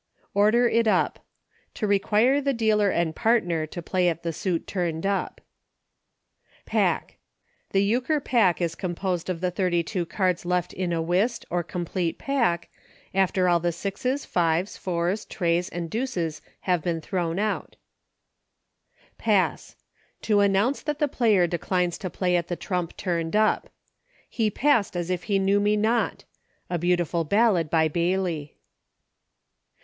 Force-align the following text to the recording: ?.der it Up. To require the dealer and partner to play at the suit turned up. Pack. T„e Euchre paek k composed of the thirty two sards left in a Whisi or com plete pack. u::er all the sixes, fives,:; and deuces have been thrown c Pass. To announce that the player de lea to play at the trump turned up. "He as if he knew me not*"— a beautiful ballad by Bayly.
?.der 0.33 0.67
it 0.67 0.87
Up. 0.87 1.19
To 1.75 1.85
require 1.85 2.41
the 2.41 2.55
dealer 2.55 2.89
and 2.89 3.15
partner 3.15 3.67
to 3.67 3.83
play 3.83 4.09
at 4.09 4.23
the 4.23 4.33
suit 4.33 4.65
turned 4.65 5.05
up. 5.05 5.41
Pack. 6.65 7.17
T„e 7.71 7.83
Euchre 7.83 8.19
paek 8.19 8.55
k 8.55 8.69
composed 8.69 9.29
of 9.29 9.41
the 9.41 9.51
thirty 9.51 9.83
two 9.83 10.07
sards 10.11 10.43
left 10.43 10.73
in 10.73 10.91
a 10.91 11.03
Whisi 11.03 11.45
or 11.51 11.61
com 11.61 11.85
plete 11.85 12.17
pack. 12.17 12.71
u::er 13.13 13.47
all 13.47 13.59
the 13.59 13.71
sixes, 13.71 14.25
fives,:; 14.25 14.79
and 15.71 15.87
deuces 15.91 16.41
have 16.61 16.81
been 16.81 16.99
thrown 16.99 17.35
c 17.37 17.77
Pass. 19.19 19.75
To 20.23 20.39
announce 20.39 20.81
that 20.81 20.97
the 20.97 21.07
player 21.07 21.45
de 21.45 21.59
lea 21.69 21.91
to 21.91 22.09
play 22.09 22.35
at 22.35 22.47
the 22.47 22.55
trump 22.55 22.97
turned 22.97 23.35
up. 23.35 23.69
"He 24.27 24.51
as 24.63 25.11
if 25.11 25.23
he 25.25 25.37
knew 25.37 25.59
me 25.59 25.77
not*"— 25.77 26.23
a 26.71 26.79
beautiful 26.79 27.23
ballad 27.23 27.69
by 27.69 27.87
Bayly. 27.87 28.55